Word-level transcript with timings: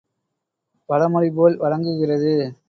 பழமொழி 0.89 1.31
போல் 1.31 1.57
வழங்குகிறது. 1.57 2.33